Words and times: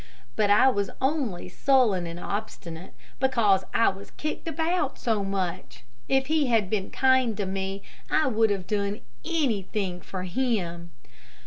But 0.35 0.49
I 0.49 0.67
was 0.67 0.89
only 0.99 1.47
sullen 1.47 2.07
and 2.07 2.19
obstinate, 2.19 2.95
because 3.19 3.65
I 3.71 3.89
was 3.89 4.09
kicked 4.09 4.47
about 4.47 4.97
so 4.97 5.23
much. 5.23 5.83
If 6.09 6.25
he 6.25 6.47
had 6.47 6.71
been 6.71 6.89
kind 6.89 7.37
to 7.37 7.45
me, 7.45 7.83
I 8.09 8.25
would 8.25 8.49
have 8.49 8.65
done 8.65 9.01
anything 9.23 10.01
for 10.01 10.23
him. 10.23 10.89